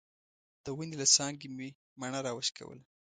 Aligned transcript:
د 0.63 0.65
ونې 0.77 0.95
له 1.01 1.07
څانګې 1.15 1.47
مې 1.57 1.69
مڼه 1.99 2.19
راوشکوله. 2.27 2.83